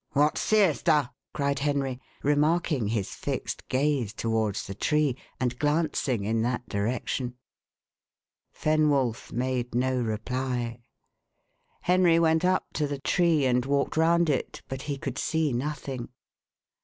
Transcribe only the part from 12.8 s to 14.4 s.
the tree, and walked round